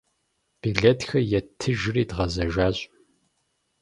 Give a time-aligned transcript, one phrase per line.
[0.59, 2.77] Билетхэр еттыжри дгъэзэжащ.